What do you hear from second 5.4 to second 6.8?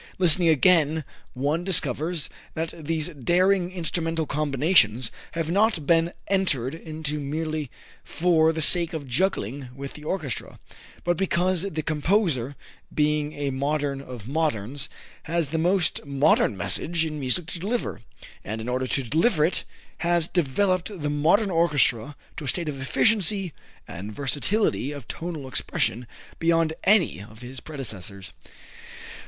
not been entered